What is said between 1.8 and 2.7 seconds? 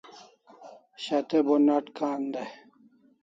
kan dai